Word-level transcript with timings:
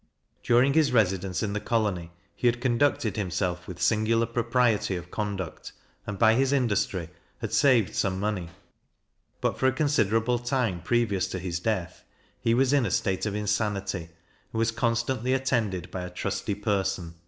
During 0.41 0.73
his 0.73 0.91
residence 0.91 1.43
in 1.43 1.53
the 1.53 1.59
colony, 1.59 2.09
he 2.35 2.47
had 2.47 2.59
conducted 2.59 3.17
himself 3.17 3.67
with 3.67 3.79
singular 3.79 4.25
propriety 4.25 4.95
of 4.95 5.11
conduct; 5.11 5.73
and, 6.07 6.17
by 6.17 6.33
his 6.33 6.51
industry, 6.51 7.09
had 7.37 7.53
saved 7.53 7.93
some 7.93 8.19
money; 8.19 8.49
but, 9.41 9.59
for 9.59 9.67
a 9.67 9.71
considerable 9.71 10.39
time 10.39 10.81
previous 10.81 11.27
to 11.27 11.37
his 11.37 11.59
death, 11.59 12.03
he 12.39 12.55
was 12.55 12.73
in 12.73 12.87
a 12.87 12.89
state 12.89 13.27
of 13.27 13.35
insanity, 13.35 14.09
and 14.51 14.57
was 14.57 14.71
constantly 14.71 15.33
attended 15.33 15.91
by 15.91 16.01
a 16.01 16.09
trusty 16.09 16.55
person. 16.55 17.13